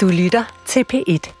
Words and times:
Du 0.00 0.08
lytter 0.08 0.44
til 0.66 0.84
P1. 0.92 1.32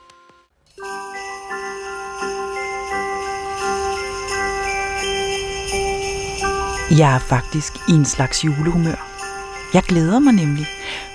Jeg 6.98 7.14
er 7.14 7.18
faktisk 7.18 7.72
i 7.88 7.92
en 7.92 8.04
slags 8.04 8.44
julehumør. 8.44 9.08
Jeg 9.74 9.82
glæder 9.82 10.18
mig 10.18 10.32
nemlig, 10.32 10.66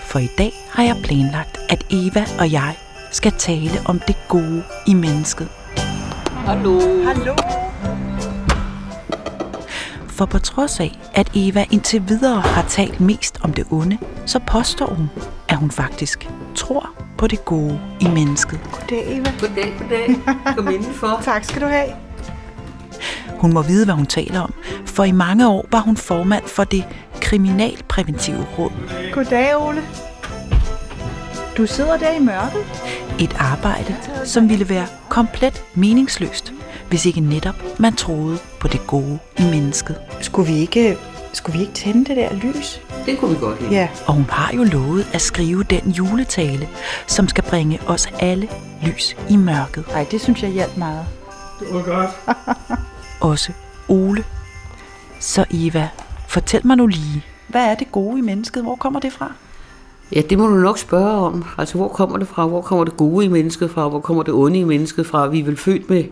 for 0.02 0.20
i 0.20 0.28
dag 0.38 0.52
har 0.70 0.84
jeg 0.84 1.02
planlagt, 1.04 1.58
at 1.70 1.86
Eva 1.90 2.26
og 2.40 2.52
jeg 2.52 2.76
skal 3.12 3.32
tale 3.32 3.80
om 3.86 4.00
det 4.08 4.16
gode 4.28 4.64
i 4.88 4.94
mennesket. 4.94 5.50
Hallo. 6.30 7.04
Hallo. 7.04 7.36
For 10.08 10.26
på 10.26 10.40
trods 10.40 10.80
af, 10.80 11.00
at 11.14 11.32
Eva 11.36 11.66
indtil 11.72 12.04
videre 12.08 12.42
har 12.42 12.68
talt 12.70 13.00
mest 13.00 13.40
om 13.44 13.54
det 13.54 13.66
onde, 13.72 13.98
så 14.26 14.40
påstår 14.48 14.94
hun, 14.94 15.10
at 15.50 15.58
hun 15.58 15.72
faktisk 15.72 16.30
tror 16.56 16.90
på 17.18 17.28
det 17.28 17.46
gode 17.46 17.80
i 18.00 18.08
mennesket. 18.08 18.60
Goddag, 18.72 19.18
Eva. 19.18 19.32
Goddag, 19.40 19.74
goddag. 19.80 20.16
Kom 20.56 20.68
indenfor. 20.68 21.22
Tak 21.26 21.44
skal 21.44 21.62
du 21.62 21.68
have. 21.68 21.90
Hun 23.38 23.54
må 23.54 23.62
vide, 23.62 23.86
hvad 23.86 23.96
hun 23.96 24.06
taler 24.06 24.40
om, 24.42 24.54
for 24.86 25.04
i 25.04 25.12
mange 25.12 25.48
år 25.50 25.66
var 25.72 25.80
hun 25.80 25.98
formand 25.98 26.44
for 26.48 26.64
det 26.64 26.84
kriminalpræventive 27.22 28.46
råd. 28.58 28.72
Goddag, 29.14 29.56
Ole. 29.58 29.82
Du 31.58 31.66
sidder 31.68 31.98
der 31.98 32.12
i 32.12 32.20
mørket. 32.20 32.66
Et 33.20 33.36
arbejde, 33.40 33.96
som 34.26 34.50
ville 34.50 34.70
være 34.70 34.88
komplet 35.10 35.64
meningsløst, 35.74 36.54
hvis 36.90 37.06
ikke 37.06 37.20
netop 37.20 37.56
man 37.80 37.96
troede 37.96 38.38
på 38.60 38.68
det 38.68 38.88
gode 38.88 39.20
i 39.40 39.44
mennesket. 39.44 39.96
Skulle 40.22 40.52
vi 40.54 40.58
ikke, 40.58 40.98
skulle 41.36 41.58
vi 41.58 41.62
ikke 41.62 41.74
tænde 41.74 42.06
det 42.06 42.18
der 42.18 42.34
lys? 42.34 42.82
Det 43.06 43.20
kunne 43.20 43.32
vi 43.32 43.38
godt 43.40 43.62
lide. 43.62 43.72
Ja. 43.72 43.90
Og 44.08 44.14
hun 44.14 44.26
har 44.30 44.56
jo 44.56 44.64
lovet 44.64 45.08
at 45.14 45.22
skrive 45.22 45.64
den 45.64 45.92
juletale, 45.92 46.70
som 47.08 47.28
skal 47.28 47.44
bringe 47.44 47.80
os 47.88 48.08
alle 48.20 48.50
lys 48.84 49.18
i 49.30 49.36
mørket. 49.36 49.86
Ej, 49.94 50.06
det 50.12 50.22
synes 50.22 50.44
jeg 50.44 50.50
hjalp 50.50 50.78
meget. 50.78 51.06
Også 53.22 53.52
Ole. 53.88 54.24
Så 55.20 55.46
Eva, 55.52 55.90
fortæl 56.28 56.68
mig 56.68 56.78
nu 56.78 56.88
lige, 56.88 57.26
hvad 57.48 57.66
er 57.66 57.76
det 57.76 57.92
gode 57.92 58.20
i 58.20 58.22
mennesket? 58.22 58.64
Hvor 58.64 58.76
kommer 58.76 59.00
det 59.00 59.14
fra? 59.14 59.32
Ja, 60.16 60.22
det 60.22 60.38
må 60.38 60.48
du 60.48 60.56
nok 60.56 60.78
spørge 60.78 61.12
om. 61.12 61.46
Altså, 61.58 61.78
hvor 61.78 61.88
kommer 61.88 62.18
det 62.18 62.28
fra? 62.28 62.48
Hvor 62.48 62.62
kommer 62.62 62.86
det 62.86 62.98
gode 62.98 63.26
i 63.26 63.28
mennesket 63.28 63.72
fra? 63.72 63.88
Hvor 63.88 64.00
kommer 64.00 64.24
det 64.24 64.34
onde 64.34 64.60
i 64.60 64.64
mennesket 64.64 65.08
fra? 65.08 65.28
Vi 65.28 65.40
er 65.40 65.44
vel 65.44 65.58
født 65.58 65.90
med... 65.90 66.04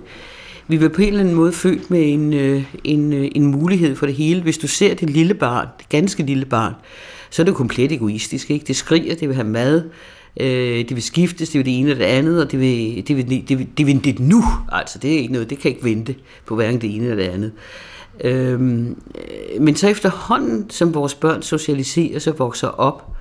Vi 0.67 0.81
var 0.81 0.89
på 0.89 1.01
en 1.01 1.07
eller 1.07 1.19
anden 1.19 1.35
måde 1.35 1.53
født 1.53 1.89
med 1.89 2.13
en, 2.13 2.33
øh, 2.33 2.63
en, 2.83 3.13
øh, 3.13 3.31
en 3.35 3.45
mulighed 3.45 3.95
for 3.95 4.05
det 4.05 4.15
hele. 4.15 4.41
Hvis 4.41 4.57
du 4.57 4.67
ser 4.67 4.93
det 4.93 5.09
lille 5.09 5.33
barn, 5.33 5.67
det 5.77 5.89
ganske 5.89 6.23
lille 6.23 6.45
barn, 6.45 6.73
så 7.29 7.41
er 7.41 7.43
det 7.45 7.55
komplet 7.55 7.91
egoistisk. 7.91 8.51
Ikke? 8.51 8.65
Det 8.67 8.75
skriger, 8.75 9.15
det 9.15 9.27
vil 9.27 9.35
have 9.35 9.47
mad, 9.47 9.89
øh, 10.39 10.77
det 10.77 10.95
vil 10.95 11.03
skiftes, 11.03 11.49
det 11.49 11.59
vil 11.59 11.65
det 11.65 11.79
ene 11.79 11.91
og 11.91 11.97
det 11.97 12.03
andet, 12.03 12.43
og 12.43 12.51
det 12.51 12.59
vil 12.59 13.07
det, 13.07 13.17
vil, 13.17 13.47
det, 13.49 13.59
vil, 13.59 13.67
det, 13.77 13.87
vil 13.87 14.03
det 14.03 14.19
nu. 14.19 14.43
Altså, 14.71 14.99
det 14.99 15.13
er 15.13 15.17
ikke 15.17 15.33
noget, 15.33 15.49
det 15.49 15.59
kan 15.59 15.71
ikke 15.71 15.83
vente 15.83 16.15
på 16.45 16.55
hverken 16.55 16.81
det 16.81 16.95
ene 16.95 17.05
eller 17.05 17.23
det 17.23 17.31
andet. 17.31 17.51
Øhm, 18.23 18.97
øh, 19.15 19.61
men 19.61 19.75
så 19.75 19.87
efterhånden, 19.87 20.69
som 20.69 20.93
vores 20.93 21.15
børn 21.15 21.41
socialiserer 21.41 22.31
og 22.31 22.39
vokser 22.39 22.67
op, 22.67 23.15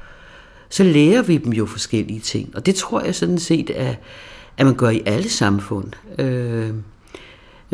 så 0.68 0.84
lærer 0.84 1.22
vi 1.22 1.36
dem 1.36 1.52
jo 1.52 1.66
forskellige 1.66 2.20
ting. 2.20 2.50
Og 2.54 2.66
det 2.66 2.74
tror 2.74 3.00
jeg 3.00 3.14
sådan 3.14 3.38
set, 3.38 3.70
at, 3.70 3.96
at 4.58 4.66
man 4.66 4.74
gør 4.74 4.90
i 4.90 5.02
alle 5.06 5.28
samfund. 5.28 5.86
Øhm, 6.18 6.82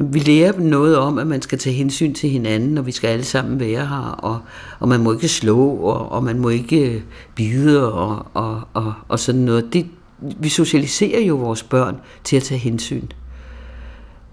vi 0.03 0.19
lærer 0.19 0.53
dem 0.53 0.67
noget 0.67 0.99
om, 0.99 1.19
at 1.19 1.27
man 1.27 1.43
skal 1.43 1.59
tage 1.59 1.77
hensyn 1.77 2.15
til 2.15 2.31
hinanden, 2.31 2.79
og 2.79 2.87
vi 2.87 2.93
skal 2.93 3.09
alle 3.09 3.25
sammen 3.25 3.61
være 3.61 3.87
her, 3.87 4.19
og, 4.19 4.41
og 4.79 4.89
man 4.89 5.01
må 5.01 5.13
ikke 5.13 5.29
slå, 5.29 5.69
og, 5.69 6.13
og 6.13 6.25
man 6.25 6.39
må 6.39 6.49
ikke 6.49 6.95
øh, 6.95 7.03
bide, 7.35 7.93
og, 7.93 8.27
og, 8.35 8.63
og, 8.75 8.95
og 9.09 9.19
sådan 9.19 9.41
noget. 9.41 9.73
Det, 9.73 9.87
vi 10.21 10.49
socialiserer 10.49 11.21
jo 11.21 11.37
vores 11.37 11.63
børn 11.63 11.97
til 12.25 12.37
at 12.37 12.43
tage 12.43 12.59
hensyn. 12.59 13.07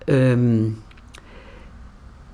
Øhm, 0.08 0.76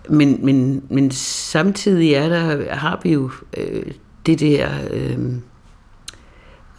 men, 0.09 0.45
men, 0.45 0.83
men 0.89 1.11
samtidig 1.11 2.13
er 2.13 2.29
der, 2.29 2.73
har 2.75 2.99
vi 3.03 3.13
jo 3.13 3.31
øh, 3.57 3.91
det 4.25 4.39
der... 4.39 4.69
Øh, 4.91 5.19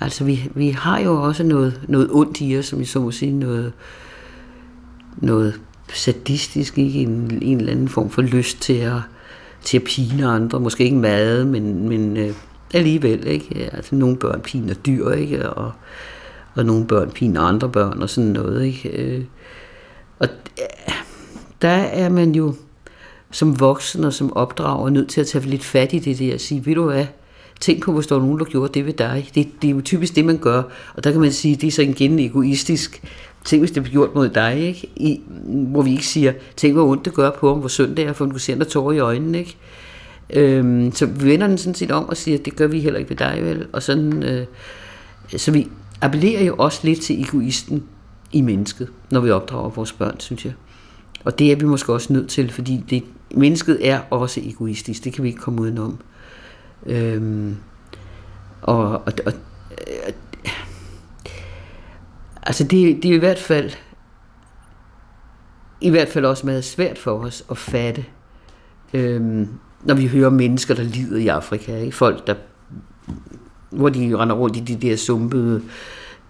altså, 0.01 0.25
vi, 0.25 0.51
vi 0.55 0.71
har 0.71 1.01
jo 1.01 1.23
også 1.23 1.45
noget, 1.45 1.81
noget 1.89 2.09
ondt 2.11 2.41
i 2.41 2.59
os, 2.59 2.67
som 2.67 2.79
vi 2.79 2.85
så 2.85 3.01
må 3.01 3.11
sige, 3.11 3.33
noget, 3.33 3.73
noget 5.17 5.61
sadistisk, 5.95 6.79
ikke? 6.79 6.99
En, 6.99 7.39
en 7.43 7.59
eller 7.59 7.73
anden 7.73 7.89
form 7.89 8.11
for 8.11 8.23
lyst 8.23 8.61
til 8.61 8.79
at, 8.79 9.01
til 9.63 9.77
at 9.77 9.85
pine 9.85 10.27
andre. 10.27 10.61
Måske 10.61 10.85
ikke 10.85 10.97
mad, 10.97 11.45
men, 11.45 11.89
men 11.89 12.17
øh, 12.17 12.35
alligevel. 12.75 13.27
Ikke? 13.27 13.71
Altså, 13.73 13.95
nogle 13.95 14.17
børn 14.17 14.41
piner 14.41 14.75
dyr, 14.75 15.11
ikke? 15.11 15.51
Og, 15.51 15.73
og 16.55 16.67
nogle 16.67 16.87
børn 16.87 17.11
piner 17.11 17.41
andre 17.41 17.69
børn 17.69 18.03
og 18.03 18.11
sådan 18.11 18.31
noget. 18.31 18.65
Ikke? 18.65 18.89
Øh, 18.89 19.25
og 20.19 20.29
der 21.63 21.69
er 21.69 22.09
man 22.09 22.35
jo 22.35 22.55
som 23.31 23.61
voksen 23.61 24.05
og 24.05 24.13
som 24.13 24.37
opdrager 24.37 24.91
nødt 24.91 25.09
til 25.09 25.21
at 25.21 25.27
tage 25.27 25.47
lidt 25.47 25.65
fat 25.65 25.93
i 25.93 25.99
det 25.99 26.19
der 26.19 26.35
og 26.35 26.41
sige, 26.41 26.67
ved 26.67 26.75
du 26.75 26.85
hvad, 26.85 27.07
tænk 27.63 27.83
på, 27.83 27.93
hvis 27.93 28.07
der 28.07 28.15
var 28.15 28.23
nogen, 28.23 28.39
der 28.39 28.45
gjorde 28.45 28.73
det 28.75 28.87
ved 28.87 28.93
dig. 28.93 29.31
Det, 29.35 29.49
det 29.63 29.71
er 29.71 29.75
jo 29.75 29.81
typisk 29.81 30.17
det, 30.17 30.25
man 30.25 30.39
gør. 30.39 30.63
Og 30.95 31.05
der 31.05 31.11
kan 31.13 31.21
man 31.21 31.33
sige, 31.33 31.57
det 31.57 31.67
er 31.67 31.71
så 31.71 31.83
igen 31.83 32.19
egoistisk. 32.19 33.03
Tænk, 33.45 33.63
hvis 33.63 33.71
det 33.71 33.83
bliver 33.83 33.93
gjort 33.93 34.15
mod 34.15 34.29
dig, 34.29 34.61
ikke? 34.61 34.91
I, 34.97 35.21
hvor 35.45 35.83
vi 35.83 35.91
ikke 35.91 36.07
siger, 36.07 36.33
tænk, 36.57 36.75
hvor 36.75 36.87
ondt 36.87 37.05
det 37.05 37.15
gør 37.15 37.31
på 37.31 37.49
ham, 37.49 37.59
hvor 37.59 37.69
synd 37.69 37.97
det 37.97 38.05
er, 38.05 38.13
for 38.13 38.27
du 38.27 38.39
ser 38.39 38.65
tårer 38.65 38.93
i 38.93 38.99
øjnene, 38.99 39.39
ikke? 39.39 39.57
Øhm, 40.31 40.93
så 40.93 41.07
vi 41.07 41.29
vender 41.29 41.47
den 41.47 41.59
sådan 41.59 41.75
set 41.75 41.91
om 41.91 42.09
og 42.09 42.17
siger, 42.17 42.39
det 42.39 42.57
gør 42.57 42.67
vi 42.67 42.81
heller 42.81 42.99
ikke 42.99 43.11
ved 43.11 43.17
dig, 43.17 43.39
vel? 43.43 43.67
Og 43.73 43.83
sådan, 43.83 44.23
øh, 44.23 44.47
så 45.37 45.51
vi 45.51 45.69
appellerer 46.01 46.45
jo 46.45 46.55
også 46.59 46.81
lidt 46.83 47.01
til 47.01 47.23
egoisten 47.23 47.83
i 48.33 48.41
mennesket, 48.41 48.89
når 49.11 49.21
vi 49.21 49.31
opdrager 49.31 49.71
vores 49.71 49.93
børn, 49.93 50.21
synes 50.21 50.45
jeg. 50.45 50.53
Og 51.25 51.39
det 51.39 51.53
er 51.53 51.57
vi 51.57 51.65
måske 51.65 51.93
også 51.93 52.13
nødt 52.13 52.29
til, 52.29 52.51
fordi 52.51 52.85
det, 52.91 53.03
mennesket 53.35 53.89
er 53.89 54.01
også 54.11 54.41
egoistisk. 54.45 55.05
Det 55.05 55.13
kan 55.13 55.25
vi 55.25 55.29
ikke 55.29 55.41
komme 55.41 55.61
udenom. 55.61 55.99
Øhm, 56.87 57.57
og, 58.63 58.91
og, 58.91 59.13
og 59.27 59.33
øh, 59.71 60.13
altså 62.43 62.65
det, 62.65 63.03
det 63.03 63.11
er 63.11 63.15
i 63.15 63.19
hvert 63.19 63.39
fald 63.39 63.71
i 65.81 65.91
hvert 65.91 66.09
fald 66.09 66.25
også 66.25 66.47
meget 66.47 66.65
svært 66.65 66.99
for 66.99 67.11
os 67.11 67.45
at 67.51 67.59
fatte, 67.59 68.05
øhm, 68.95 69.49
når 69.85 69.95
vi 69.95 70.07
hører 70.07 70.31
mennesker, 70.31 70.75
der 70.75 70.83
lider 70.83 71.19
i 71.19 71.29
Afrika. 71.29 71.77
Ikke? 71.77 71.97
Folk, 71.97 72.27
der, 72.27 72.35
hvor 73.71 73.89
de 73.89 74.17
render 74.17 74.35
rundt 74.35 74.57
i 74.57 74.61
de 74.61 74.89
der 74.89 74.97
sumpede, 74.97 75.63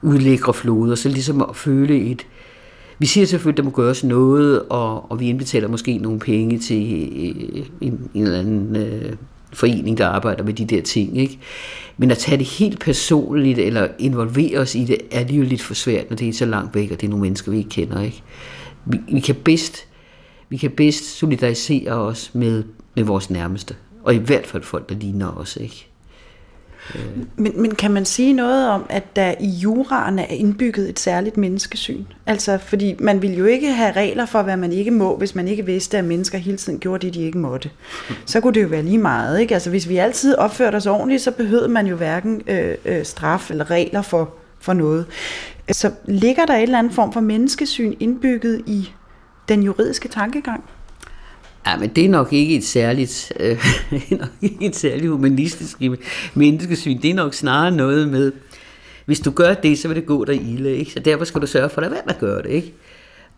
udlækre 0.02 0.54
floder, 0.54 0.94
så 0.94 1.08
ligesom 1.08 1.42
at 1.42 1.56
føle 1.56 2.00
et, 2.00 2.26
vi 2.98 3.06
siger 3.06 3.26
selvfølgelig, 3.26 3.58
at 3.58 3.64
der 3.64 3.70
må 3.70 3.76
gøres 3.84 4.04
noget, 4.04 4.62
og, 4.62 5.10
og 5.10 5.20
vi 5.20 5.28
indbetaler 5.28 5.68
måske 5.68 5.98
nogle 5.98 6.18
penge 6.18 6.58
til 6.58 6.82
øh, 6.82 7.66
en, 7.80 8.10
en 8.14 8.22
eller 8.22 8.38
anden 8.38 8.76
øh, 8.76 9.12
forening, 9.52 9.98
der 9.98 10.06
arbejder 10.06 10.44
med 10.44 10.54
de 10.54 10.64
der 10.64 10.82
ting. 10.82 11.18
Ikke? 11.18 11.38
Men 11.96 12.10
at 12.10 12.18
tage 12.18 12.38
det 12.38 12.46
helt 12.46 12.80
personligt, 12.80 13.58
eller 13.58 13.88
involvere 13.98 14.58
os 14.58 14.74
i 14.74 14.84
det, 14.84 14.98
er 15.10 15.24
det 15.24 15.34
jo 15.34 15.42
lidt 15.42 15.62
for 15.62 15.74
svært, 15.74 16.10
når 16.10 16.16
det 16.16 16.28
er 16.28 16.32
så 16.32 16.44
langt 16.44 16.74
væk, 16.74 16.90
og 16.90 17.00
det 17.00 17.06
er 17.06 17.10
nogle 17.10 17.22
mennesker, 17.22 17.52
vi 17.52 17.58
ikke 17.58 17.70
kender. 17.70 18.00
Ikke? 18.02 18.22
Vi, 18.86 18.98
vi, 19.12 19.20
kan 19.20 19.34
bedst, 19.34 19.86
vi 20.48 20.56
kan 20.56 20.70
bedst 20.70 21.04
solidarisere 21.04 21.92
os 21.92 22.30
med, 22.34 22.64
med 22.96 23.04
vores 23.04 23.30
nærmeste, 23.30 23.74
og 24.04 24.14
i 24.14 24.18
hvert 24.18 24.46
fald 24.46 24.62
folk, 24.62 24.88
der 24.88 24.94
ligner 24.94 25.38
os. 25.38 25.58
Ikke? 25.60 25.91
Men, 27.36 27.62
men 27.62 27.74
kan 27.74 27.90
man 27.90 28.04
sige 28.04 28.32
noget 28.32 28.68
om, 28.68 28.86
at 28.88 29.16
der 29.16 29.34
i 29.40 29.48
juraen 29.48 30.18
er 30.18 30.24
indbygget 30.24 30.88
et 30.88 30.98
særligt 30.98 31.36
menneskesyn? 31.36 32.04
Altså, 32.26 32.58
fordi 32.58 32.96
man 32.98 33.22
vil 33.22 33.36
jo 33.36 33.44
ikke 33.44 33.72
have 33.72 33.92
regler 33.92 34.26
for, 34.26 34.42
hvad 34.42 34.56
man 34.56 34.72
ikke 34.72 34.90
må, 34.90 35.16
hvis 35.16 35.34
man 35.34 35.48
ikke 35.48 35.66
vidste, 35.66 35.98
at 35.98 36.04
mennesker 36.04 36.38
hele 36.38 36.56
tiden 36.56 36.78
gjorde 36.78 37.06
det, 37.06 37.14
de 37.14 37.22
ikke 37.22 37.38
måtte. 37.38 37.70
Så 38.26 38.40
kunne 38.40 38.54
det 38.54 38.62
jo 38.62 38.68
være 38.68 38.82
lige 38.82 38.98
meget, 38.98 39.40
ikke? 39.40 39.54
Altså, 39.54 39.70
hvis 39.70 39.88
vi 39.88 39.96
altid 39.96 40.34
opførte 40.34 40.76
os 40.76 40.86
ordentligt, 40.86 41.22
så 41.22 41.30
behøvede 41.30 41.68
man 41.68 41.86
jo 41.86 41.96
hverken 41.96 42.42
øh, 42.46 42.74
øh, 42.84 43.04
straf 43.04 43.50
eller 43.50 43.70
regler 43.70 44.02
for, 44.02 44.34
for 44.60 44.72
noget. 44.72 45.06
Så 45.70 45.90
ligger 46.04 46.46
der 46.46 46.54
et 46.54 46.62
eller 46.62 46.78
andet 46.78 46.92
form 46.92 47.12
for 47.12 47.20
menneskesyn 47.20 47.94
indbygget 48.00 48.62
i 48.66 48.90
den 49.48 49.62
juridiske 49.62 50.08
tankegang? 50.08 50.64
Ja, 51.66 51.76
men 51.76 51.88
det 51.88 52.04
er 52.04 52.08
nok 52.08 52.32
ikke 52.32 52.56
et 52.56 52.64
særligt, 52.64 53.32
øh, 53.40 53.64
nok 54.20 54.28
ikke 54.42 54.66
et 54.66 54.76
særligt 54.76 55.10
humanistisk 55.10 55.78
menneskesyn. 56.34 57.02
Det 57.02 57.10
er 57.10 57.14
nok 57.14 57.34
snarere 57.34 57.70
noget 57.70 58.08
med, 58.08 58.32
hvis 59.06 59.20
du 59.20 59.30
gør 59.30 59.54
det, 59.54 59.78
så 59.78 59.88
vil 59.88 59.96
det 59.96 60.06
gå 60.06 60.24
dig 60.24 60.34
ilde. 60.34 60.76
Ikke? 60.76 60.90
Så 60.92 61.00
derfor 61.00 61.24
skal 61.24 61.40
du 61.40 61.46
sørge 61.46 61.68
for 61.70 61.80
at 61.80 61.90
være 61.90 62.02
med 62.06 62.14
at 62.14 62.20
gøre 62.20 62.42
det. 62.42 62.50
Ikke? 62.50 62.74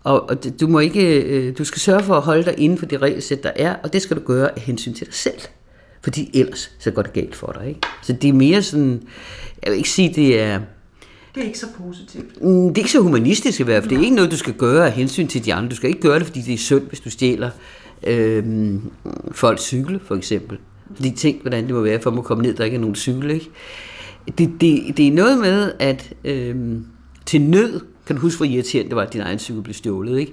Og, 0.04 0.28
og 0.30 0.60
du, 0.60 0.66
må 0.68 0.78
ikke, 0.78 1.22
øh, 1.22 1.58
du 1.58 1.64
skal 1.64 1.80
sørge 1.80 2.02
for 2.02 2.14
at 2.14 2.22
holde 2.22 2.44
dig 2.44 2.54
inden 2.58 2.78
for 2.78 2.86
det 2.86 3.02
regelsæt, 3.02 3.42
der 3.42 3.50
er, 3.56 3.74
og 3.82 3.92
det 3.92 4.02
skal 4.02 4.16
du 4.16 4.22
gøre 4.22 4.50
af 4.56 4.62
hensyn 4.62 4.94
til 4.94 5.06
dig 5.06 5.14
selv. 5.14 5.40
Fordi 6.02 6.30
ellers 6.34 6.70
så 6.78 6.90
går 6.90 7.02
det 7.02 7.12
galt 7.12 7.36
for 7.36 7.56
dig. 7.58 7.68
Ikke? 7.68 7.80
Så 8.02 8.12
det 8.12 8.28
er 8.28 8.32
mere 8.32 8.62
sådan, 8.62 9.02
jeg 9.62 9.70
vil 9.70 9.76
ikke 9.76 9.90
sige, 9.90 10.12
det 10.14 10.40
er, 10.40 10.60
Det 11.34 11.42
er 11.42 11.46
ikke 11.46 11.58
så 11.58 11.66
positivt. 11.78 12.42
Mm, 12.42 12.68
Det 12.68 12.78
er 12.78 12.82
ikke 12.82 12.92
så 12.92 13.00
humanistisk 13.00 13.60
i 13.60 13.62
hvert 13.62 13.82
fald. 13.82 13.90
Det 13.90 13.98
er 13.98 14.02
ikke 14.02 14.16
noget, 14.16 14.30
du 14.30 14.36
skal 14.36 14.52
gøre 14.52 14.86
af 14.86 14.92
hensyn 14.92 15.26
til 15.26 15.44
de 15.44 15.54
andre. 15.54 15.70
Du 15.70 15.76
skal 15.76 15.88
ikke 15.90 16.00
gøre 16.02 16.18
det, 16.18 16.26
fordi 16.26 16.40
det 16.40 16.54
er 16.54 16.58
synd, 16.58 16.82
hvis 16.88 17.00
du 17.00 17.10
stjæler 17.10 17.50
øh, 18.06 18.74
folk 19.32 19.58
cykel, 19.58 20.00
for 20.06 20.14
eksempel. 20.14 20.58
Fordi 20.94 21.10
tænk, 21.10 21.40
hvordan 21.40 21.66
det 21.66 21.74
må 21.74 21.80
være, 21.80 22.00
for 22.00 22.10
at 22.10 22.24
komme 22.24 22.42
ned, 22.42 22.54
der 22.54 22.64
ikke 22.64 22.74
er 22.74 22.80
nogen 22.80 22.94
cykel, 22.94 23.30
ikke? 23.30 23.50
Det, 24.38 24.50
det, 24.60 24.96
det 24.96 25.08
er 25.08 25.12
noget 25.12 25.38
med, 25.38 25.72
at, 25.78 26.12
øh, 26.24 26.76
til 27.26 27.40
nød, 27.40 27.80
kan 28.06 28.16
du 28.16 28.22
huske, 28.22 28.38
hvor 28.38 28.46
irriterende 28.46 28.88
det 28.88 28.96
var, 28.96 29.02
at 29.02 29.12
din 29.12 29.20
egen 29.20 29.38
cykel 29.38 29.62
blev 29.62 29.74
stjålet, 29.74 30.18
ikke? 30.18 30.32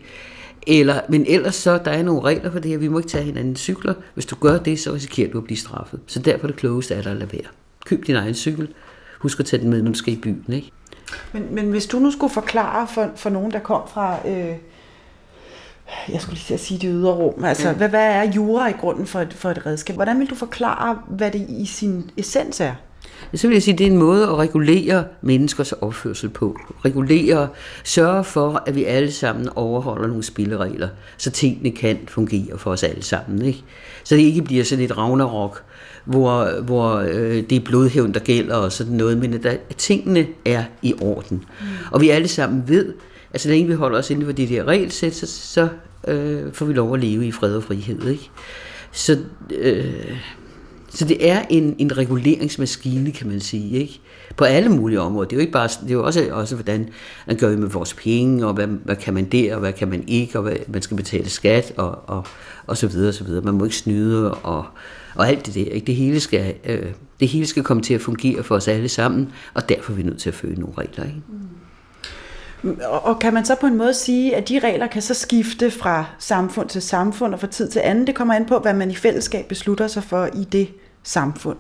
Eller, 0.68 1.02
men 1.10 1.26
ellers 1.28 1.56
så, 1.56 1.80
der 1.86 1.92
er 1.92 2.04
nogle 2.04 2.22
regler 2.22 2.52
for 2.52 2.60
det 2.60 2.72
her, 2.72 2.78
vi 2.78 2.88
må 2.88 3.00
ikke 3.00 3.10
tage 3.10 3.24
hinandens 3.24 3.60
cykler. 3.60 3.94
Hvis 4.14 4.26
du 4.26 4.36
gør 4.36 4.58
det, 4.58 4.80
så 4.80 4.94
risikerer 4.94 5.32
du 5.32 5.38
at 5.38 5.44
blive 5.44 5.58
straffet. 5.58 6.00
Så 6.08 6.20
derfor 6.20 6.44
er 6.44 6.48
det 6.48 6.60
klogeste 6.60 6.96
at 6.96 7.06
lade 7.06 7.34
være. 7.34 7.52
Køb 7.86 8.08
din 8.08 8.16
egen 8.16 8.34
cykel. 8.34 8.68
Husk 9.20 9.40
at 9.40 9.46
tage 9.46 9.62
den 9.62 9.70
med, 9.70 9.82
når 9.82 9.92
du 9.92 9.98
skal 9.98 10.14
i 10.14 10.18
byen, 10.18 10.46
ikke? 10.54 10.72
Men, 11.34 11.44
men 11.52 11.66
hvis 11.66 11.86
du 11.86 12.00
nu 12.00 12.12
skulle 12.12 12.34
forklare 12.34 12.88
for, 12.94 13.12
for 13.16 13.30
nogen, 13.30 13.52
der 13.52 13.60
kom 13.60 13.82
fra, 13.94 14.30
øh, 14.30 14.56
jeg 16.10 16.22
skulle 16.22 16.40
lige 16.48 16.58
sige 16.58 16.80
det 16.80 16.90
ydre 16.94 17.12
rum, 17.12 17.44
altså 17.44 17.68
ja. 17.68 17.74
hvad, 17.74 17.90
hvad 17.90 18.06
er 18.06 18.32
jura 18.32 18.70
i 18.70 18.72
grunden 18.72 19.06
for 19.06 19.20
et, 19.20 19.34
for 19.34 19.50
et 19.50 19.66
redskab? 19.66 19.96
Hvordan 19.96 20.20
vil 20.20 20.30
du 20.30 20.36
forklare, 20.36 21.00
hvad 21.08 21.32
det 21.32 21.46
i 21.50 21.66
sin 21.66 22.12
essens 22.18 22.60
er? 22.60 22.74
Så 23.36 23.48
vil 23.48 23.56
jeg 23.56 23.64
sige, 23.64 23.74
at 23.74 23.78
det 23.80 23.88
er 23.88 23.92
en 23.92 23.98
måde 23.98 24.24
at 24.24 24.38
regulere 24.38 25.04
menneskers 25.22 25.72
opførsel 25.72 26.30
på. 26.30 26.58
Regulere, 26.86 27.48
sørge 27.84 28.24
for, 28.24 28.64
at 28.66 28.76
vi 28.76 28.84
alle 28.84 29.12
sammen 29.12 29.50
overholder 29.56 30.08
nogle 30.08 30.24
spilleregler, 30.24 30.90
så 31.18 31.32
tingene 31.32 31.72
kan 31.72 32.00
fungere 32.08 32.58
for 32.58 32.72
os 32.72 32.84
alle 32.84 33.04
sammen. 33.04 33.42
Ikke? 33.42 33.64
Så 34.04 34.16
det 34.16 34.22
ikke 34.22 34.42
bliver 34.42 34.64
sådan 34.64 34.86
et 34.86 34.98
ragnarok, 34.98 35.64
hvor, 36.06 36.62
hvor 36.62 36.96
øh, 36.96 37.44
det 37.50 37.52
er 37.52 37.60
blodhævn, 37.60 38.14
der 38.14 38.20
gælder 38.20 38.56
og 38.56 38.72
sådan 38.72 38.94
noget, 38.94 39.18
men 39.18 39.34
at, 39.34 39.44
der, 39.44 39.52
at 39.70 39.76
tingene 39.76 40.28
er 40.46 40.64
i 40.82 40.94
orden. 41.02 41.38
Mm. 41.38 41.68
Og 41.92 42.02
vi 42.02 42.10
alle 42.10 42.28
sammen 42.28 42.64
ved, 42.68 42.94
altså 43.34 43.50
længe 43.50 43.68
vi 43.68 43.74
holder 43.74 44.00
os 44.00 44.10
inden 44.10 44.26
for 44.26 44.32
de 44.32 44.48
der 44.48 44.64
regelsæt, 44.64 45.16
så, 45.16 45.28
så 45.28 45.68
øh, 46.08 46.54
får 46.54 46.66
vi 46.66 46.74
lov 46.74 46.94
at 46.94 47.00
leve 47.00 47.28
i 47.28 47.32
fred 47.32 47.56
og 47.56 47.64
frihed. 47.64 48.08
Ikke? 48.08 48.30
Så, 48.92 49.18
øh, 49.54 50.18
så 50.90 51.06
det 51.06 51.30
er 51.30 51.46
en, 51.50 51.76
en 51.78 51.98
reguleringsmaskine, 51.98 53.12
kan 53.12 53.28
man 53.28 53.40
sige, 53.40 53.78
ikke? 53.78 54.02
på 54.38 54.44
alle 54.44 54.70
mulige 54.70 55.02
områder. 55.02 55.28
Det 55.28 55.36
er 55.36 55.38
jo 55.38 55.42
ikke 55.42 55.54
bare, 55.54 55.68
det 55.68 55.90
er 55.90 55.94
jo 55.94 56.06
også, 56.06 56.28
også 56.32 56.56
hvordan 56.56 56.90
man 57.28 57.38
gør 57.38 57.58
med 57.58 57.68
vores 57.68 57.94
penge, 57.94 58.48
og 58.48 58.54
hvad, 58.54 58.68
hvad 58.68 58.96
kan 58.96 59.14
man 59.14 59.26
der, 59.26 59.54
og 59.54 59.60
hvad 59.60 59.74
kan 59.74 59.88
man 59.88 60.04
ikke, 60.08 60.40
og 60.40 60.44
hvad, 60.44 60.56
man 60.68 60.82
skal 60.82 60.98
betale 60.98 61.30
skat, 61.30 61.74
og, 61.78 62.10
og, 62.10 62.26
og 62.68 62.78
så 62.78 62.88
videre, 62.88 63.10
og 63.10 63.14
så 63.14 63.24
videre. 63.24 63.42
Man 63.42 63.54
må 63.54 63.64
ikke 63.64 63.76
snyde, 63.76 64.34
og, 64.34 64.66
og 65.16 65.28
alt 65.28 65.46
det 65.46 65.56
der. 65.56 65.72
Ikke? 65.72 65.88
Det, 65.88 65.96
hele 65.96 66.20
skal, 66.20 66.54
øh, 66.66 66.86
det 67.20 67.28
hele 67.28 67.48
skal 67.48 67.64
komme 67.64 67.84
til 67.84 67.94
at 67.94 68.02
fungere 68.02 68.44
for 68.44 68.56
os 68.56 68.68
alle 68.68 68.90
sammen, 68.90 69.32
og 69.54 69.70
derfor 69.70 69.92
er 69.92 69.96
vi 69.96 70.04
nødt 70.04 70.20
til 70.20 70.30
at 70.30 70.36
følge 70.36 70.60
nogle 70.60 70.76
regler. 70.78 71.04
Ikke? 71.04 71.22
Mm. 71.30 71.61
Og 72.84 73.20
kan 73.20 73.34
man 73.34 73.46
så 73.46 73.56
på 73.56 73.68
en 73.68 73.78
måde 73.78 73.94
sige, 73.94 74.36
at 74.36 74.50
de 74.50 74.60
regler 74.60 74.88
kan 74.88 75.02
så 75.02 75.14
skifte 75.14 75.72
fra 75.72 76.06
samfund 76.20 76.70
til 76.70 76.82
samfund 76.82 77.34
og 77.34 77.40
fra 77.40 77.48
tid 77.48 77.70
til 77.70 77.80
anden? 77.80 78.08
Det 78.08 78.16
kommer 78.16 78.34
an 78.34 78.46
på, 78.46 78.60
hvad 78.60 78.74
man 78.74 78.92
i 78.92 78.96
fællesskab 78.96 79.46
beslutter 79.46 79.88
sig 79.88 80.04
for 80.04 80.30
i 80.34 80.44
det 80.44 80.68
samfund. 81.04 81.58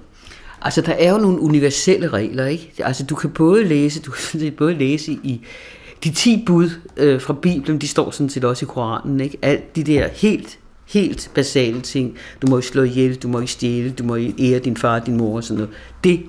Altså, 0.62 0.81
der 0.81 0.94
er 0.94 1.12
jo 1.12 1.18
nogle 1.18 1.39
universelle 1.39 2.07
regler, 2.07 2.45
ikke? 2.45 2.74
Altså, 2.80 3.06
du 3.06 3.15
kan 3.15 3.30
både 3.30 3.63
læse, 3.63 4.01
du 4.01 4.12
kan 4.12 4.53
både 4.57 4.74
læse 4.74 5.12
i 5.12 5.45
de 6.03 6.12
ti 6.12 6.44
bud 6.45 6.69
øh, 6.98 7.21
fra 7.21 7.33
Bibelen, 7.33 7.81
de 7.81 7.88
står 7.88 8.12
sådan 8.12 8.30
set 8.30 8.44
også 8.44 8.65
i 8.65 8.68
Koranen, 8.68 9.19
ikke? 9.19 9.38
Alt 9.42 9.75
de 9.75 9.83
der 9.83 10.07
helt 10.07 10.59
helt 10.94 11.31
basale 11.36 11.81
ting. 11.81 12.15
Du 12.42 12.48
må 12.48 12.57
ikke 12.57 12.68
slå 12.68 12.83
ihjel, 12.83 13.15
du 13.15 13.27
må 13.27 13.39
ikke 13.39 13.51
stjæle, 13.51 13.92
du 13.92 14.03
må 14.03 14.15
ikke 14.15 14.51
ære 14.51 14.59
din 14.59 14.77
far 14.77 15.00
og 15.00 15.06
din 15.06 15.18
mor 15.18 15.36
og 15.36 15.44
sådan 15.44 15.57
noget. 15.57 15.75
Det 16.03 16.21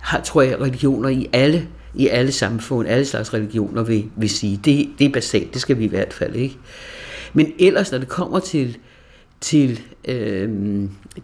har, 0.00 0.20
tror 0.20 0.42
jeg, 0.42 0.60
religioner 0.60 1.08
i 1.08 1.28
alle, 1.32 1.68
i 1.94 2.08
alle 2.08 2.32
samfund, 2.32 2.88
alle 2.88 3.04
slags 3.04 3.34
religioner 3.34 3.82
vil, 3.82 4.04
vil 4.16 4.30
sige. 4.30 4.60
Det, 4.64 4.88
det 4.98 5.04
er 5.04 5.12
basalt, 5.12 5.54
det 5.54 5.60
skal 5.60 5.78
vi 5.78 5.84
i 5.84 5.88
hvert 5.88 6.12
fald 6.12 6.36
ikke. 6.36 6.56
Men 7.32 7.52
ellers, 7.58 7.92
når 7.92 7.98
det 7.98 8.08
kommer 8.08 8.38
til, 8.38 8.76
til 9.40 9.80
øh, 10.08 10.48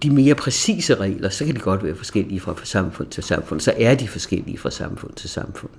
de 0.02 0.10
mere 0.10 0.34
præcise 0.34 0.94
regler, 0.94 1.28
så 1.28 1.44
kan 1.44 1.54
de 1.54 1.60
godt 1.60 1.84
være 1.84 1.94
forskellige 1.94 2.40
fra, 2.40 2.52
fra 2.52 2.64
samfund 2.64 3.08
til 3.08 3.22
samfund. 3.22 3.60
Så 3.60 3.72
er 3.78 3.94
de 3.94 4.08
forskellige 4.08 4.58
fra 4.58 4.70
samfund 4.70 5.12
til 5.12 5.28
samfund. 5.28 5.70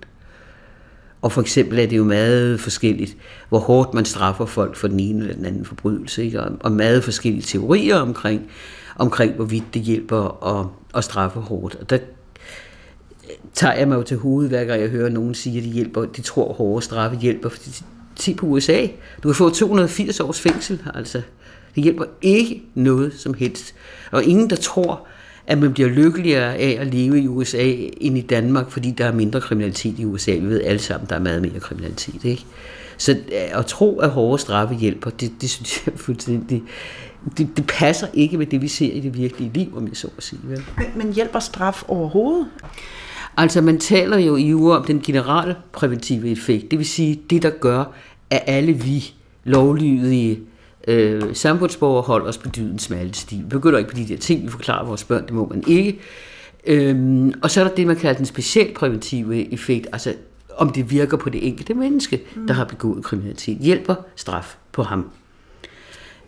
Og 1.21 1.31
for 1.31 1.41
eksempel 1.41 1.79
er 1.79 1.85
det 1.85 1.97
jo 1.97 2.03
meget 2.03 2.59
forskelligt, 2.59 3.17
hvor 3.49 3.59
hårdt 3.59 3.93
man 3.93 4.05
straffer 4.05 4.45
folk 4.45 4.75
for 4.75 4.87
den 4.87 4.99
ene 4.99 5.19
eller 5.19 5.35
den 5.35 5.45
anden 5.45 5.65
forbrydelse. 5.65 6.25
Ikke? 6.25 6.41
Og 6.41 6.71
meget 6.71 7.03
forskellige 7.03 7.41
teorier 7.41 7.95
omkring, 7.95 8.51
omkring 8.95 9.33
hvorvidt 9.33 9.73
det 9.73 9.81
hjælper 9.81 10.45
at, 10.59 10.67
at 10.95 11.03
straffe 11.03 11.39
hårdt. 11.39 11.75
Og 11.75 11.89
der 11.89 11.97
tager 13.53 13.73
jeg 13.73 13.87
mig 13.87 13.95
jo 13.95 14.03
til 14.03 14.17
hovedet, 14.17 14.49
hver 14.49 14.65
gang 14.65 14.81
jeg 14.81 14.89
hører 14.89 15.09
nogen 15.09 15.35
sige, 15.35 15.57
at 15.57 15.63
de, 15.63 15.69
hjælper, 15.69 16.05
de 16.05 16.21
tror, 16.21 16.53
hårde 16.53 16.85
straffe 16.85 17.17
hjælper. 17.17 17.49
Fordi 17.49 17.69
se 18.15 18.33
på 18.33 18.45
USA. 18.45 18.87
Du 19.23 19.29
kan 19.29 19.35
få 19.35 19.49
280 19.49 20.19
års 20.19 20.39
fængsel, 20.39 20.81
altså. 20.93 21.21
Det 21.75 21.83
hjælper 21.83 22.05
ikke 22.21 22.63
noget 22.75 23.13
som 23.13 23.33
helst. 23.33 23.75
Og 24.11 24.23
ingen, 24.23 24.49
der 24.49 24.55
tror, 24.55 25.07
at 25.47 25.57
man 25.57 25.73
bliver 25.73 25.89
lykkeligere 25.89 26.55
af 26.57 26.77
at 26.79 26.87
leve 26.87 27.21
i 27.21 27.27
USA 27.27 27.75
end 28.01 28.17
i 28.17 28.21
Danmark, 28.21 28.71
fordi 28.71 28.91
der 28.91 29.05
er 29.05 29.11
mindre 29.11 29.41
kriminalitet 29.41 29.99
i 29.99 30.05
USA. 30.05 30.31
Vi 30.31 30.45
ved 30.45 30.61
alle 30.61 30.79
sammen, 30.79 31.09
der 31.09 31.15
er 31.15 31.19
meget 31.19 31.41
mere 31.41 31.59
kriminalitet. 31.59 32.25
Ikke? 32.25 32.45
Så 32.97 33.11
øh, 33.11 33.59
at 33.59 33.65
tro, 33.65 33.99
at 33.99 34.09
hårde 34.09 34.41
straffe 34.41 34.75
hjælper, 34.75 35.09
det, 35.09 35.31
det 35.41 35.49
synes 35.49 35.85
jeg 35.85 35.93
fuldstændig... 35.95 36.63
Det, 37.37 37.57
det 37.57 37.65
passer 37.67 38.07
ikke 38.13 38.37
med 38.37 38.45
det, 38.45 38.61
vi 38.61 38.67
ser 38.67 38.91
i 38.93 38.99
det 38.99 39.17
virkelige 39.17 39.51
liv, 39.53 39.77
om 39.77 39.87
jeg 39.87 39.97
så 39.97 40.07
at 40.17 40.23
sige. 40.23 40.39
Vel? 40.43 40.63
Men, 40.77 40.87
men 40.95 41.13
hjælper 41.13 41.39
straf 41.39 41.83
overhovedet? 41.87 42.47
Altså, 43.37 43.61
man 43.61 43.79
taler 43.79 44.17
jo 44.17 44.35
i 44.35 44.53
uger 44.53 44.75
om 44.75 44.85
den 44.85 45.01
generelle 45.01 45.55
præventive 45.73 46.29
effekt. 46.29 46.71
Det 46.71 46.79
vil 46.79 46.87
sige, 46.87 47.21
det 47.29 47.43
der 47.43 47.49
gør, 47.49 47.83
at 48.29 48.43
alle 48.47 48.73
vi 48.73 49.13
lovlydige 49.43 50.39
øh, 50.87 51.35
samfundsborgere 51.35 52.01
holder 52.01 52.27
os 52.27 52.37
på 52.37 52.49
dydens 52.49 52.81
smalle 52.81 53.13
sti. 53.13 53.35
Vi 53.35 53.49
begynder 53.49 53.79
ikke 53.79 53.91
på 53.91 53.97
de 53.97 54.07
der 54.07 54.17
ting, 54.17 54.43
vi 54.43 54.49
forklarer 54.49 54.85
vores 54.85 55.03
børn, 55.03 55.25
det 55.25 55.33
må 55.33 55.47
man 55.47 55.63
ikke. 55.67 55.99
Øhm, 56.67 57.33
og 57.43 57.51
så 57.51 57.59
er 57.59 57.67
der 57.67 57.75
det, 57.75 57.87
man 57.87 57.95
kalder 57.95 58.17
den 58.17 58.25
specielt 58.25 58.73
præventive 58.73 59.53
effekt, 59.53 59.87
altså 59.93 60.13
om 60.57 60.69
det 60.69 60.91
virker 60.91 61.17
på 61.17 61.29
det 61.29 61.47
enkelte 61.47 61.73
menneske, 61.73 62.21
der 62.47 62.53
har 62.53 62.65
begået 62.65 63.03
kriminalitet. 63.03 63.57
Hjælper 63.57 63.95
straf 64.15 64.55
på 64.71 64.83
ham. 64.83 65.09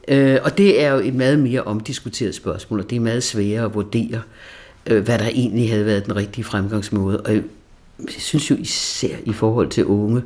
Øh, 0.08 0.38
og 0.44 0.58
det 0.58 0.84
er 0.84 0.92
jo 0.92 1.00
et 1.00 1.16
meget 1.16 1.40
mere 1.40 1.64
omdiskuteret 1.64 2.36
spørgsmål, 2.36 2.80
og 2.80 2.90
det 2.90 2.96
er 2.96 3.00
meget 3.00 3.24
sværere 3.24 3.66
at 3.66 3.76
vurdere, 3.76 4.16
øh, 4.16 4.22
Øh, 4.88 5.04
hvad 5.04 5.20
der 5.20 5.28
egentlig 5.28 5.70
havde 5.70 5.86
været 5.86 6.06
den 6.06 6.16
rigtige 6.16 6.44
fremgangsmåde. 6.44 7.22
Og 7.22 7.34
jeg 7.34 7.44
synes 8.08 8.52
jo 8.52 8.56
især 8.56 9.16
i 9.26 9.34
forhold 9.34 9.70
til 9.70 9.86
unge, 9.86 10.22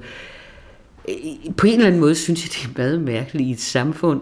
øh, 1.09 1.15
på 1.57 1.67
en 1.67 1.73
eller 1.73 1.87
anden 1.87 2.01
måde 2.01 2.15
synes 2.15 2.45
jeg, 2.45 2.51
det 2.53 2.63
er 2.63 2.83
meget 2.83 3.01
mærkeligt 3.01 3.47
i 3.47 3.51
et 3.51 3.59
samfund, 3.59 4.21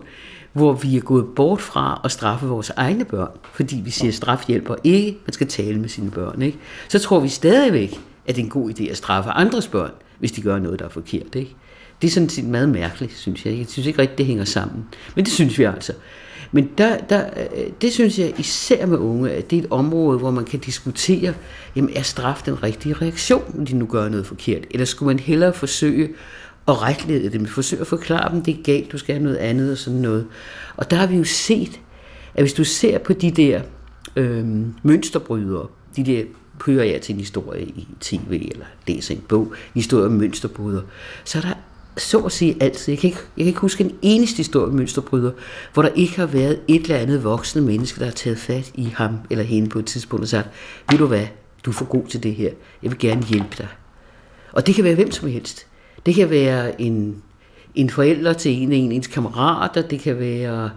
hvor 0.53 0.73
vi 0.73 0.97
er 0.97 1.01
gået 1.01 1.25
bort 1.35 1.61
fra 1.61 2.01
at 2.03 2.11
straffe 2.11 2.47
vores 2.47 2.69
egne 2.69 3.05
børn, 3.05 3.31
fordi 3.53 3.81
vi 3.85 3.89
siger, 3.89 4.07
at 4.07 4.15
straf 4.15 4.47
hjælper 4.47 4.75
ikke, 4.83 5.17
man 5.25 5.33
skal 5.33 5.47
tale 5.47 5.79
med 5.79 5.89
sine 5.89 6.11
børn. 6.11 6.41
Ikke? 6.41 6.57
Så 6.87 6.99
tror 6.99 7.19
vi 7.19 7.27
stadigvæk, 7.27 7.99
at 8.27 8.35
det 8.35 8.41
er 8.41 8.45
en 8.45 8.49
god 8.49 8.69
idé 8.69 8.89
at 8.89 8.97
straffe 8.97 9.29
andres 9.29 9.67
børn, 9.67 9.91
hvis 10.19 10.31
de 10.31 10.41
gør 10.41 10.59
noget, 10.59 10.79
der 10.79 10.85
er 10.85 10.89
forkert. 10.89 11.35
Ikke? 11.35 11.55
Det 12.05 12.11
er 12.11 12.13
sådan 12.13 12.29
set 12.29 12.45
meget 12.45 12.69
mærkeligt, 12.69 13.17
synes 13.17 13.45
jeg. 13.45 13.57
Jeg 13.57 13.65
synes 13.69 13.87
ikke 13.87 13.99
rigtigt, 13.99 14.17
det 14.17 14.25
hænger 14.25 14.45
sammen. 14.45 14.85
Men 15.15 15.25
det 15.25 15.33
synes 15.33 15.59
vi 15.59 15.63
altså. 15.63 15.93
Men 16.51 16.69
der, 16.77 16.97
der, 16.97 17.25
øh, 17.37 17.71
det 17.81 17.93
synes 17.93 18.19
jeg 18.19 18.33
især 18.39 18.85
med 18.85 18.97
unge, 18.97 19.31
at 19.31 19.51
det 19.51 19.59
er 19.59 19.63
et 19.63 19.67
område, 19.71 20.19
hvor 20.19 20.31
man 20.31 20.45
kan 20.45 20.59
diskutere, 20.59 21.33
jamen 21.75 21.89
er 21.95 22.01
straf 22.01 22.41
den 22.45 22.63
rigtige 22.63 22.93
reaktion, 22.93 23.43
når 23.53 23.65
de 23.65 23.75
nu 23.75 23.85
gør 23.85 24.09
noget 24.09 24.27
forkert? 24.27 24.63
Eller 24.71 24.85
skulle 24.85 25.07
man 25.07 25.19
hellere 25.19 25.53
forsøge 25.53 26.09
at 26.67 26.81
retlede 26.81 27.29
dem, 27.29 27.45
forsøge 27.45 27.81
at 27.81 27.87
forklare 27.87 28.33
dem, 28.33 28.43
det 28.43 28.59
er 28.59 28.63
galt, 28.63 28.91
du 28.91 28.97
skal 28.97 29.15
have 29.15 29.23
noget 29.23 29.37
andet 29.37 29.71
og 29.71 29.77
sådan 29.77 29.99
noget. 29.99 30.27
Og 30.77 30.91
der 30.91 30.97
har 30.97 31.07
vi 31.07 31.17
jo 31.17 31.23
set, 31.23 31.79
at 32.35 32.43
hvis 32.43 32.53
du 32.53 32.63
ser 32.63 32.97
på 32.97 33.13
de 33.13 33.31
der 33.31 33.61
øh, 34.15 34.45
mønsterbrydere, 34.83 35.67
de 35.95 36.05
der 36.05 36.23
hører 36.65 36.85
jeg 36.85 37.01
til 37.01 37.13
en 37.13 37.19
historie 37.19 37.63
i 37.65 37.87
tv, 38.01 38.49
eller 38.51 38.65
læser 38.87 39.15
en 39.15 39.21
bog, 39.27 39.53
historie 39.73 40.05
om 40.05 40.11
mønsterbrydere, 40.11 40.83
så 41.23 41.37
er 41.37 41.41
der 41.41 41.53
så 41.97 42.19
at 42.19 42.31
sige 42.31 42.57
altid, 42.59 42.93
jeg 42.93 42.99
kan, 42.99 43.07
ikke, 43.07 43.19
jeg 43.37 43.43
kan 43.43 43.47
ikke 43.47 43.59
huske 43.59 43.83
en 43.83 43.95
eneste 44.01 44.37
historie 44.37 44.67
om 44.67 44.73
mønsterbryder, 44.73 45.31
hvor 45.73 45.81
der 45.81 45.89
ikke 45.89 46.15
har 46.15 46.25
været 46.25 46.59
et 46.67 46.81
eller 46.81 46.97
andet 46.97 47.23
voksne 47.23 47.61
menneske, 47.61 47.99
der 47.99 48.05
har 48.05 48.11
taget 48.11 48.37
fat 48.37 48.71
i 48.73 48.83
ham 48.95 49.17
eller 49.29 49.43
hende 49.43 49.69
på 49.69 49.79
et 49.79 49.85
tidspunkt 49.85 50.23
og 50.23 50.29
sagt, 50.29 50.49
ved 50.91 50.97
du 50.97 51.05
hvad, 51.05 51.27
du 51.65 51.69
er 51.69 51.73
for 51.73 51.85
god 51.85 52.07
til 52.07 52.23
det 52.23 52.35
her, 52.35 52.49
jeg 52.83 52.91
vil 52.91 52.99
gerne 52.99 53.23
hjælpe 53.23 53.55
dig. 53.57 53.67
Og 54.51 54.67
det 54.67 54.75
kan 54.75 54.83
være 54.83 54.95
hvem 54.95 55.11
som 55.11 55.29
helst. 55.29 55.67
Det 56.05 56.15
kan 56.15 56.29
være 56.29 56.81
en, 56.81 57.23
en 57.75 57.89
forælder 57.89 58.33
til 58.33 58.51
en 58.51 58.71
af 58.71 58.77
ens 58.77 59.07
kammerater, 59.07 59.81
det 59.81 59.99
kan 59.99 60.19
være 60.19 60.69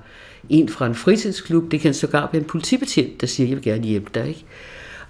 en 0.49 0.69
fra 0.69 0.87
en 0.87 0.95
fritidsklub, 0.95 1.71
det 1.71 1.81
kan 1.81 1.95
sågar 1.95 2.29
være 2.33 2.43
en 2.43 2.49
politibetjent, 2.49 3.21
der 3.21 3.27
siger, 3.27 3.49
jeg 3.49 3.57
vil 3.57 3.65
gerne 3.65 3.85
hjælpe 3.85 4.11
dig. 4.15 4.29
Ikke? 4.29 4.45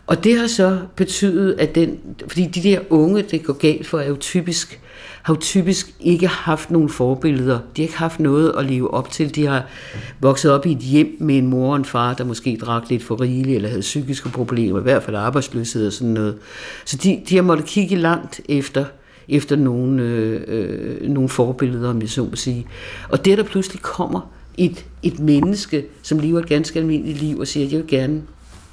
Og 0.09 0.25
det 0.25 0.39
har 0.39 0.47
så 0.47 0.79
betydet, 0.97 1.55
at 1.59 1.75
den, 1.75 1.99
fordi 2.29 2.47
de 2.47 2.63
der 2.63 2.81
unge, 2.91 3.23
det 3.23 3.45
går 3.45 3.53
galt 3.53 3.87
for, 3.87 3.99
er 3.99 4.09
jo 4.09 4.17
typisk, 4.17 4.81
har 5.23 5.35
jo 5.35 5.41
typisk 5.41 5.95
ikke 6.01 6.27
haft 6.27 6.71
nogen 6.71 6.89
forbilleder. 6.89 7.59
De 7.77 7.83
har 7.83 7.83
ikke 7.83 7.99
haft 7.99 8.21
noget 8.21 8.55
at 8.59 8.65
leve 8.65 8.95
op 8.95 9.11
til. 9.11 9.35
De 9.35 9.47
har 9.47 9.67
vokset 10.21 10.53
op 10.53 10.67
i 10.67 10.73
et 10.73 10.79
hjem 10.79 11.17
med 11.21 11.39
en 11.39 11.47
mor 11.47 11.71
og 11.71 11.77
en 11.77 11.85
far, 11.85 12.15
der 12.15 12.25
måske 12.25 12.59
drak 12.61 12.91
lidt 12.91 13.03
for 13.03 13.21
rigeligt, 13.21 13.57
eller 13.57 13.69
havde 13.69 13.81
psykiske 13.81 14.29
problemer, 14.29 14.81
i 14.81 14.83
hvert 14.83 15.03
fald 15.03 15.17
arbejdsløshed 15.17 15.87
og 15.87 15.93
sådan 15.93 16.15
noget. 16.15 16.37
Så 16.85 16.97
de, 16.97 17.23
de 17.29 17.37
har 17.37 17.43
måttet 17.43 17.67
kigge 17.67 17.97
langt 17.97 18.41
efter 18.49 18.85
efter 19.29 19.57
nogle, 19.57 20.03
øh, 20.03 20.41
øh, 20.47 21.11
nogle 21.11 21.29
forbilleder, 21.29 21.91
om 21.91 22.01
jeg 22.01 22.09
så 22.09 22.25
må 22.25 22.37
sige. 22.37 22.67
Og 23.09 23.25
det, 23.25 23.39
der 23.39 23.45
pludselig 23.45 23.83
kommer 23.83 24.33
et, 24.57 24.85
et 25.03 25.19
menneske, 25.19 25.85
som 26.03 26.19
lever 26.19 26.41
et 26.41 26.49
ganske 26.49 26.79
almindeligt 26.79 27.21
liv, 27.21 27.39
og 27.39 27.47
siger, 27.47 27.69
jeg 27.69 27.79
vil 27.79 27.87
gerne, 27.89 28.23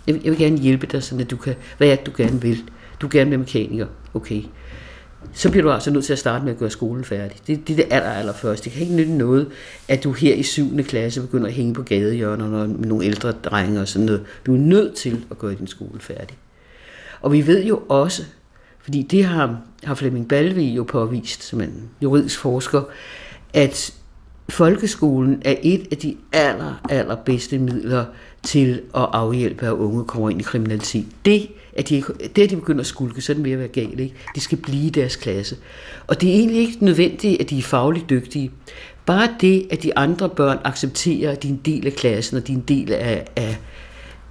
jeg 0.07 0.15
vil, 0.15 0.21
jeg 0.23 0.31
vil 0.31 0.39
gerne 0.39 0.57
hjælpe 0.57 0.87
dig, 0.87 1.03
sådan 1.03 1.21
at 1.21 1.31
du 1.31 1.37
kan, 1.37 1.55
hvad 1.77 1.87
er 1.87 1.95
det, 1.95 2.05
du 2.05 2.11
gerne 2.17 2.41
vil? 2.41 2.63
Du 3.01 3.07
gerne 3.11 3.29
vil 3.29 3.39
mekaniker, 3.39 3.87
okay. 4.13 4.41
så 5.33 5.51
bliver 5.51 5.63
du 5.63 5.71
altså 5.71 5.91
nødt 5.91 6.05
til 6.05 6.13
at 6.13 6.19
starte 6.19 6.45
med 6.45 6.53
at 6.53 6.59
gøre 6.59 6.69
skolen 6.69 7.03
færdig. 7.03 7.37
Det, 7.47 7.67
det 7.67 7.73
er 7.73 7.77
det 7.77 7.87
aller, 7.89 8.09
aller 8.09 8.33
første. 8.33 8.63
Det 8.63 8.71
kan 8.71 8.81
ikke 8.81 8.95
nytte 8.95 9.11
noget, 9.11 9.47
at 9.87 10.03
du 10.03 10.11
her 10.11 10.35
i 10.35 10.43
7. 10.43 10.83
klasse 10.83 11.21
begynder 11.21 11.47
at 11.47 11.53
hænge 11.53 11.73
på 11.73 11.83
gadehjørnerne 11.83 12.67
med 12.67 12.87
nogle 12.87 13.05
ældre 13.05 13.31
drenge 13.31 13.81
og 13.81 13.87
sådan 13.87 14.05
noget. 14.05 14.23
Du 14.45 14.53
er 14.53 14.57
nødt 14.57 14.95
til 14.95 15.25
at 15.31 15.39
gøre 15.39 15.55
din 15.55 15.67
skole 15.67 15.99
færdig. 15.99 16.37
Og 17.21 17.31
vi 17.31 17.47
ved 17.47 17.63
jo 17.65 17.81
også, 17.89 18.23
fordi 18.79 19.01
det 19.01 19.25
har, 19.25 19.61
har 19.83 19.95
Flemming 19.95 20.27
Balvi 20.27 20.73
jo 20.73 20.83
påvist 20.83 21.43
som 21.43 21.61
en 21.61 21.89
juridisk 22.01 22.39
forsker, 22.39 22.81
at 23.53 23.93
folkeskolen 24.49 25.41
er 25.45 25.55
et 25.63 25.87
af 25.91 25.97
de 25.97 26.17
aller, 26.31 26.81
aller 26.89 27.15
bedste 27.15 27.59
midler 27.59 28.05
til 28.45 28.81
at 28.95 29.07
afhjælpe, 29.13 29.65
at 29.65 29.71
unge 29.71 30.05
kommer 30.05 30.29
ind 30.29 30.39
i 30.39 30.43
kriminalitet. 30.43 31.05
Det, 31.25 31.47
at 31.77 31.89
de, 31.89 32.03
det, 32.35 32.43
at 32.43 32.49
de 32.49 32.55
begynder 32.55 32.81
at 32.81 32.87
skulke, 32.87 33.21
så 33.21 33.31
er 33.31 33.33
det 33.33 33.43
mere 33.43 33.53
at 33.53 33.59
være 33.59 33.67
galt. 33.67 33.99
Ikke? 33.99 34.15
De 34.35 34.39
skal 34.39 34.57
blive 34.57 34.87
i 34.87 34.89
deres 34.89 35.15
klasse. 35.15 35.57
Og 36.07 36.21
det 36.21 36.29
er 36.29 36.33
egentlig 36.33 36.61
ikke 36.61 36.85
nødvendigt, 36.85 37.41
at 37.41 37.49
de 37.49 37.57
er 37.57 37.61
fagligt 37.61 38.09
dygtige. 38.09 38.51
Bare 39.05 39.29
det, 39.41 39.67
at 39.71 39.83
de 39.83 39.97
andre 39.97 40.29
børn 40.29 40.57
accepterer, 40.63 41.31
at 41.31 41.43
de 41.43 41.47
er 41.47 41.51
en 41.51 41.61
del 41.65 41.87
af 41.87 41.93
klassen, 41.93 42.37
og 42.37 42.47
de 42.47 42.53
er 42.53 42.57
en 42.57 42.63
del 42.67 42.93
af, 42.93 43.25
af, 43.35 43.57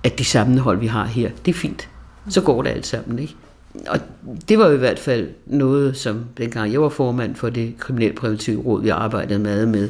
af 0.04 0.12
det 0.12 0.26
sammenhold, 0.26 0.78
vi 0.78 0.86
har 0.86 1.04
her, 1.04 1.30
det 1.44 1.54
er 1.54 1.58
fint. 1.58 1.88
Så 2.28 2.40
går 2.40 2.62
det 2.62 2.70
alt 2.70 2.86
sammen. 2.86 3.18
Ikke? 3.18 3.34
og 3.88 4.00
det 4.48 4.58
var 4.58 4.70
i 4.70 4.76
hvert 4.76 4.98
fald 4.98 5.28
noget, 5.46 5.96
som 5.96 6.24
dengang 6.38 6.72
jeg 6.72 6.82
var 6.82 6.88
formand 6.88 7.34
for 7.34 7.50
det 7.50 7.74
kriminalpræventive 7.78 8.62
råd, 8.62 8.82
vi 8.82 8.88
arbejdede 8.88 9.38
meget 9.38 9.68
med. 9.68 9.88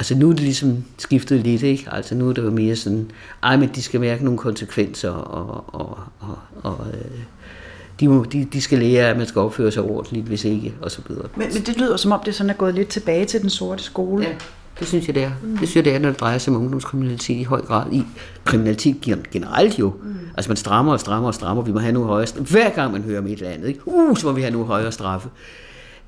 Altså 0.00 0.14
nu 0.14 0.28
er 0.28 0.32
det 0.32 0.42
ligesom 0.42 0.84
skiftet 0.98 1.40
lidt, 1.40 1.62
ikke? 1.62 1.88
Altså 1.92 2.14
nu 2.14 2.28
er 2.28 2.32
det 2.32 2.42
jo 2.42 2.50
mere 2.50 2.76
sådan, 2.76 3.10
ej, 3.42 3.56
men 3.56 3.70
de 3.74 3.82
skal 3.82 4.00
mærke 4.00 4.24
nogle 4.24 4.38
konsekvenser, 4.38 5.10
og, 5.10 5.64
og, 5.66 5.98
og, 6.20 6.38
og 6.62 6.86
øh, 6.92 7.20
de, 8.00 8.08
må, 8.08 8.24
de, 8.24 8.48
de 8.52 8.60
skal 8.60 8.78
lære, 8.78 9.08
at 9.08 9.16
man 9.16 9.26
skal 9.26 9.40
opføre 9.40 9.70
sig 9.70 9.82
ordentligt, 9.82 10.26
hvis 10.26 10.44
ikke, 10.44 10.74
og 10.82 10.90
så 10.90 11.00
videre. 11.08 11.28
Men, 11.36 11.48
men 11.54 11.62
det 11.62 11.78
lyder 11.78 11.96
som 11.96 12.12
om, 12.12 12.20
det 12.24 12.34
sådan 12.34 12.50
er 12.50 12.54
gået 12.54 12.74
lidt 12.74 12.88
tilbage 12.88 13.24
til 13.24 13.40
den 13.40 13.50
sorte 13.50 13.82
skole. 13.82 14.24
Ja. 14.24 14.34
Det 14.78 14.88
synes 14.88 15.06
jeg, 15.06 15.14
det 15.14 15.22
er. 15.22 15.30
Mm. 15.42 15.48
Det 15.48 15.68
synes 15.68 15.76
jeg, 15.76 15.84
det 15.84 15.94
er, 15.94 15.98
når 15.98 16.08
det 16.08 16.20
drejer 16.20 16.38
sig 16.38 16.54
om 16.54 16.60
ungdomskriminalitet 16.60 17.36
i 17.36 17.42
høj 17.42 17.60
grad. 17.60 17.92
I 17.92 18.02
kriminalitet 18.44 19.24
generelt 19.32 19.78
jo. 19.78 19.92
Mm. 20.02 20.14
Altså 20.36 20.50
man 20.50 20.56
strammer 20.56 20.92
og 20.92 21.00
strammer 21.00 21.28
og 21.28 21.34
strammer. 21.34 21.62
Vi 21.62 21.72
må 21.72 21.78
have 21.78 21.92
nogle 21.92 22.08
højere 22.08 22.26
straffe. 22.26 22.52
Hver 22.52 22.70
gang 22.70 22.92
man 22.92 23.02
hører 23.02 23.18
om 23.18 23.26
et 23.26 23.32
eller 23.32 23.50
andet, 23.50 23.68
ikke? 23.68 23.80
Uh, 23.84 24.16
så 24.16 24.26
må 24.26 24.32
vi 24.32 24.40
have 24.40 24.52
nogle 24.52 24.66
højere 24.66 24.92
straffe. 24.92 25.28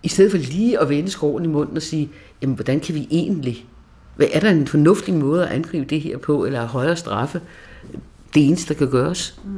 I 0.02 0.08
stedet 0.08 0.30
for 0.30 0.38
lige 0.38 0.80
at 0.80 0.88
vende 0.88 1.10
skroen 1.10 1.44
i 1.44 1.48
munden 1.48 1.76
og 1.76 1.82
sige, 1.82 2.10
jamen 2.42 2.54
hvordan 2.54 2.80
kan 2.80 2.94
vi 2.94 3.08
egentlig, 3.10 3.66
hvad 4.16 4.26
er 4.32 4.40
der 4.40 4.50
en 4.50 4.66
fornuftig 4.66 5.14
måde 5.14 5.46
at 5.46 5.52
angribe 5.52 5.84
det 5.84 6.00
her 6.00 6.18
på, 6.18 6.44
eller 6.44 6.66
højere 6.66 6.96
straffe? 6.96 7.40
Det 8.34 8.46
eneste, 8.46 8.74
der 8.74 8.78
kan 8.78 8.90
gøres. 8.90 9.40
Mm. 9.44 9.50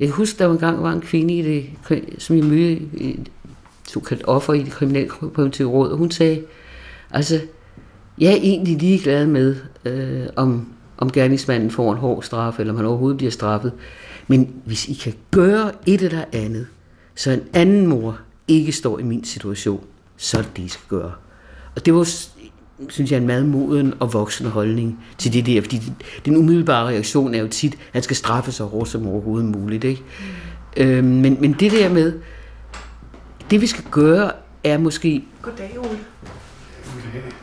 Jeg 0.00 0.08
kan 0.08 0.16
huske, 0.16 0.38
der 0.38 0.46
var 0.46 0.52
en 0.52 0.60
gang 0.60 0.82
var 0.82 0.92
en 0.92 1.00
kvinde, 1.00 1.34
i 1.34 1.42
det, 1.42 2.04
som 2.18 2.36
jeg 2.36 2.44
mødte, 2.44 2.82
et 2.94 3.30
såkaldt 3.88 4.22
offer 4.26 4.52
i 4.52 4.62
det 4.62 4.72
kriminalpræventive 4.72 5.68
råd, 5.68 5.90
og 5.90 5.98
hun 5.98 6.10
sagde, 6.10 6.42
altså, 7.10 7.40
jeg 8.18 8.32
er 8.32 8.36
egentlig 8.36 8.78
ligeglad 8.78 9.26
med, 9.26 9.56
øh, 9.84 10.26
om, 10.36 10.66
om 10.98 11.10
gerningsmanden 11.10 11.70
får 11.70 11.92
en 11.92 11.98
hård 11.98 12.22
straf, 12.22 12.58
eller 12.58 12.72
om 12.72 12.76
han 12.76 12.86
overhovedet 12.86 13.16
bliver 13.16 13.30
straffet. 13.30 13.72
Men 14.26 14.54
hvis 14.64 14.88
I 14.88 14.92
kan 14.92 15.14
gøre 15.30 15.72
et 15.86 16.02
eller 16.02 16.24
andet, 16.32 16.66
så 17.14 17.30
en 17.30 17.42
anden 17.52 17.86
mor 17.86 18.18
ikke 18.48 18.72
står 18.72 18.98
i 18.98 19.02
min 19.02 19.24
situation, 19.24 19.84
så 20.16 20.38
er 20.38 20.42
det 20.42 20.56
det, 20.56 20.62
I 20.62 20.68
skal 20.68 20.88
gøre. 20.88 21.12
Og 21.76 21.86
det 21.86 21.94
var, 21.94 22.08
synes 22.88 23.10
jeg, 23.10 23.18
en 23.18 23.26
meget 23.26 23.48
moden 23.48 23.94
og 24.00 24.12
voksen 24.12 24.46
holdning 24.46 25.04
til 25.18 25.32
det 25.32 25.46
der, 25.46 25.60
fordi 25.60 25.82
den 26.24 26.36
umiddelbare 26.36 26.86
reaktion 26.88 27.34
er 27.34 27.38
jo 27.38 27.48
tit, 27.48 27.72
at 27.72 27.78
han 27.92 28.02
skal 28.02 28.16
straffe 28.16 28.52
så 28.52 28.64
hårdt 28.64 28.88
som 28.88 29.06
overhovedet 29.06 29.48
muligt. 29.48 29.84
Ikke? 29.84 30.02
Mm. 30.76 30.82
Øhm, 30.82 31.04
men, 31.04 31.36
men 31.40 31.52
det 31.52 31.72
der 31.72 31.88
med, 31.88 32.12
det 33.50 33.60
vi 33.60 33.66
skal 33.66 33.84
gøre, 33.90 34.32
er 34.64 34.78
måske... 34.78 35.24
Goddag, 35.42 35.78
Ole 35.78 35.98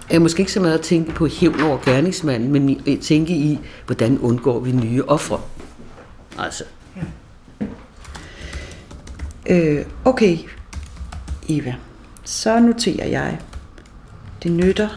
er 0.10 0.20
måske 0.20 0.40
ikke 0.40 0.52
så 0.52 0.60
meget 0.60 0.74
at 0.74 0.82
tænke 0.82 1.12
på 1.12 1.28
hævn 1.28 1.62
over 1.62 1.78
gerningsmanden, 1.86 2.52
men 2.52 2.82
at 2.88 3.00
tænke 3.00 3.34
i, 3.34 3.60
hvordan 3.86 4.20
undgår 4.20 4.60
vi 4.60 4.72
nye 4.72 5.04
ofre. 5.04 5.42
Altså. 6.40 6.64
Ja. 6.96 7.66
Øh, 9.56 9.86
okay, 10.06 10.38
Eva. 11.50 11.76
Så 12.24 12.60
noterer 12.60 13.08
jeg. 13.08 13.40
Det 14.44 14.52
nytter 14.52 14.90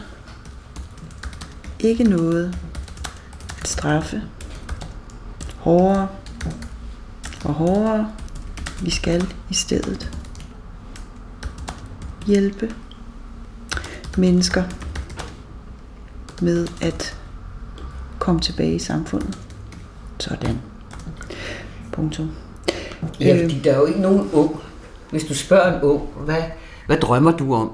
ikke 1.83 2.03
noget 2.03 2.55
at 3.61 3.67
straffe 3.67 4.21
hårdere 5.57 6.07
og 7.45 7.53
hårdere. 7.53 8.11
Vi 8.81 8.89
skal 8.89 9.27
i 9.49 9.53
stedet 9.53 10.11
hjælpe 12.25 12.75
mennesker 14.17 14.63
med 16.41 16.67
at 16.81 17.17
komme 18.19 18.41
tilbage 18.41 18.75
i 18.75 18.79
samfundet. 18.79 19.37
Sådan. 20.19 20.61
Punktum. 21.91 22.31
Ja, 23.19 23.43
fordi 23.43 23.59
der 23.59 23.73
er 23.73 23.77
jo 23.77 23.85
ikke 23.85 24.01
nogen 24.01 24.29
ung. 24.33 24.59
Hvis 25.09 25.23
du 25.23 25.35
spørger 25.35 25.75
en 25.77 25.81
ung, 25.81 26.09
hvad, 26.25 26.43
hvad 26.85 26.97
drømmer 26.97 27.31
du 27.31 27.55
om? 27.55 27.71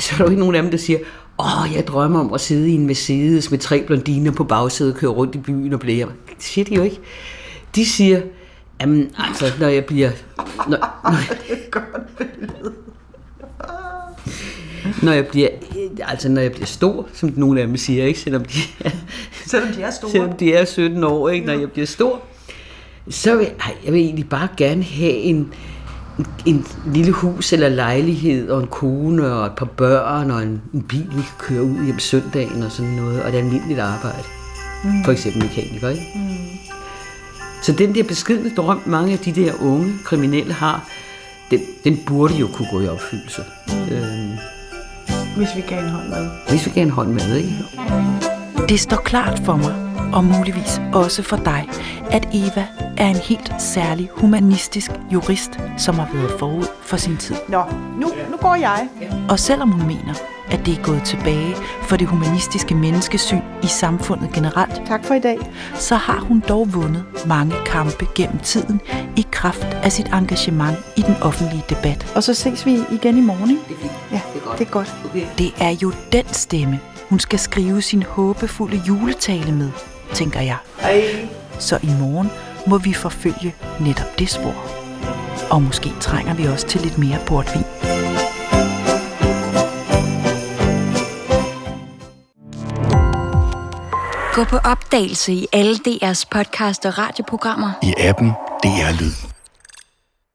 Så 0.00 0.14
er 0.14 0.16
der 0.16 0.24
jo 0.24 0.30
ikke 0.30 0.40
nogen 0.40 0.54
af 0.54 0.62
dem, 0.62 0.70
der 0.70 0.78
siger, 0.78 0.98
åh, 1.38 1.62
oh, 1.62 1.74
jeg 1.74 1.86
drømmer 1.86 2.20
om 2.20 2.32
at 2.32 2.40
sidde 2.40 2.70
i 2.70 2.74
en 2.74 2.86
Mercedes 2.86 3.50
med 3.50 3.58
tre 3.58 3.82
blondiner 3.86 4.32
på 4.32 4.44
bagsædet 4.44 4.94
køre 4.94 5.10
rundt 5.10 5.34
i 5.34 5.38
byen 5.38 5.72
og 5.72 5.80
blære. 5.80 6.08
Det 6.28 6.36
siger 6.38 6.64
de 6.64 6.74
jo 6.74 6.82
ikke. 6.82 7.00
De 7.74 7.86
siger, 7.86 8.22
jamen, 8.80 9.10
altså, 9.18 9.52
når 9.60 9.68
jeg 9.68 9.84
bliver... 9.84 10.10
Når, 10.68 10.78
når, 11.10 11.18
det 11.48 11.64
er 11.66 11.70
godt 11.70 12.16
billede 12.18 12.72
når 15.02 15.12
jeg 15.12 15.26
bliver, 15.26 15.48
altså 16.08 16.28
når 16.28 16.40
jeg 16.40 16.52
bliver 16.52 16.66
stor, 16.66 17.08
som 17.12 17.32
nogle 17.36 17.60
af 17.60 17.66
dem 17.66 17.76
siger, 17.76 18.04
ikke? 18.04 18.20
Selvom 18.20 18.44
de 18.44 18.58
er, 18.80 18.90
selvom 19.46 19.72
de 19.72 19.82
er 19.82 19.90
store. 19.90 20.10
Selvom 20.10 20.32
de 20.32 20.54
er 20.54 20.64
17 20.64 21.04
år, 21.04 21.28
ikke? 21.28 21.46
Når 21.46 21.52
jeg 21.52 21.70
bliver 21.70 21.86
stor, 21.86 22.22
så 23.10 23.36
vil 23.36 23.46
jeg, 23.46 23.74
jeg 23.84 23.92
vil 23.92 24.00
egentlig 24.00 24.28
bare 24.28 24.48
gerne 24.56 24.82
have 24.82 25.12
en, 25.12 25.52
en, 26.46 26.66
lille 26.86 27.12
hus 27.12 27.52
eller 27.52 27.68
lejlighed, 27.68 28.50
og 28.50 28.60
en 28.60 28.66
kone, 28.66 29.32
og 29.32 29.46
et 29.46 29.52
par 29.52 29.66
børn, 29.66 30.30
og 30.30 30.42
en, 30.42 30.62
en 30.74 30.82
bil, 30.82 31.08
vi 31.10 31.22
kan 31.22 31.38
køre 31.38 31.62
ud 31.62 31.84
hjem 31.84 31.98
søndagen, 31.98 32.62
og 32.62 32.72
sådan 32.72 32.90
noget, 32.90 33.22
og 33.22 33.28
et 33.28 33.34
almindeligt 33.34 33.80
arbejde. 33.80 34.24
Mm. 34.84 35.04
For 35.04 35.12
eksempel 35.12 35.42
mekaniker, 35.42 35.88
ikke? 35.88 36.06
Mm. 36.14 36.20
Så 37.62 37.72
den 37.72 37.94
der 37.94 38.02
beskedne 38.02 38.50
drøm, 38.56 38.80
mange 38.86 39.12
af 39.12 39.18
de 39.18 39.32
der 39.32 39.52
unge 39.60 39.92
kriminelle 40.04 40.52
har, 40.52 40.88
den, 41.50 41.60
den 41.84 41.98
burde 42.06 42.34
jo 42.34 42.48
kunne 42.54 42.68
gå 42.72 42.80
i 42.80 42.88
opfyldelse. 42.88 43.42
Mm. 43.68 43.94
Øh, 43.94 44.38
hvis 45.36 45.48
vi 45.56 45.60
gav 45.60 45.84
en 45.84 45.88
hånd 45.90 46.08
med. 46.08 46.30
Hvis 46.48 46.66
vi 46.66 46.70
gav 46.70 46.82
en 46.82 46.90
hånd 46.90 47.08
med, 47.08 47.36
ikke? 47.36 47.52
Det 48.68 48.80
står 48.80 48.96
klart 48.96 49.42
for 49.44 49.56
mig, 49.56 49.91
og 50.12 50.24
muligvis 50.24 50.80
også 50.92 51.22
for 51.22 51.36
dig, 51.36 51.68
at 52.10 52.28
Eva 52.32 52.66
er 52.96 53.08
en 53.08 53.16
helt 53.16 53.52
særlig 53.58 54.10
humanistisk 54.16 54.90
jurist, 55.12 55.50
som 55.78 55.94
har 55.94 56.08
været 56.14 56.38
forud 56.38 56.66
for 56.82 56.96
sin 56.96 57.16
tid. 57.16 57.36
Nå, 57.48 57.62
nu, 58.00 58.06
nu 58.30 58.36
går 58.36 58.54
jeg. 58.54 58.88
Og 59.28 59.38
selvom 59.38 59.70
hun 59.70 59.86
mener, 59.86 60.14
at 60.50 60.66
det 60.66 60.78
er 60.78 60.82
gået 60.82 61.02
tilbage 61.02 61.54
for 61.82 61.96
det 61.96 62.08
humanistiske 62.08 62.74
menneskesyn 62.74 63.40
i 63.62 63.66
samfundet 63.66 64.32
generelt. 64.32 64.82
Tak 64.86 65.04
for 65.04 65.14
i 65.14 65.20
dag. 65.20 65.38
Så 65.74 65.96
har 65.96 66.20
hun 66.20 66.42
dog 66.48 66.74
vundet 66.74 67.04
mange 67.26 67.54
kampe 67.66 68.06
gennem 68.14 68.38
tiden 68.38 68.80
i 69.16 69.26
kraft 69.30 69.66
af 69.82 69.92
sit 69.92 70.06
engagement 70.06 70.78
i 70.96 71.02
den 71.02 71.14
offentlige 71.22 71.64
debat. 71.68 72.12
Og 72.16 72.22
så 72.22 72.34
ses 72.34 72.66
vi 72.66 72.78
igen 72.90 73.18
i 73.18 73.20
morgen, 73.20 73.50
ikke? 73.50 73.62
Det 73.68 73.74
er 73.76 73.80
fint. 73.80 73.92
Ja, 74.12 74.20
det 74.34 74.40
er 74.42 74.46
godt. 74.46 74.58
Det 74.58 74.66
er, 74.66 74.70
godt. 74.70 74.94
Okay. 75.04 75.26
Det 75.38 75.52
er 75.60 75.76
jo 75.82 75.92
den 76.12 76.24
stemme, 76.32 76.80
hun 77.08 77.20
skal 77.20 77.38
skrive 77.38 77.82
sin 77.82 78.02
håbefulde 78.02 78.82
juletale 78.88 79.52
med, 79.52 79.70
tænker 80.14 80.40
jeg. 80.40 80.56
Hej. 80.80 81.28
Så 81.58 81.78
i 81.82 81.90
morgen 82.00 82.30
må 82.66 82.78
vi 82.78 82.92
forfølge 82.92 83.54
netop 83.80 84.18
det 84.18 84.30
spor. 84.30 84.54
Og 85.50 85.62
måske 85.62 85.90
trænger 86.00 86.34
vi 86.34 86.44
også 86.46 86.66
til 86.66 86.80
lidt 86.80 86.98
mere 86.98 87.18
portvin. 87.26 87.64
Gå 94.34 94.44
på 94.44 94.56
opdagelse 94.56 95.32
i 95.32 95.46
alle 95.52 95.74
DR's 95.74 96.24
podcast 96.30 96.86
og 96.86 96.98
radioprogrammer. 96.98 97.70
I 97.82 97.94
appen 97.98 98.28
DR 98.62 99.00
Lyd. 99.00 99.31